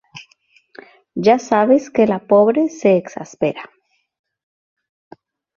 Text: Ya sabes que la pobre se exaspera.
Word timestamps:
Ya 1.13 1.37
sabes 1.37 1.91
que 1.91 2.07
la 2.07 2.25
pobre 2.25 2.69
se 2.69 2.97
exaspera. 2.97 3.61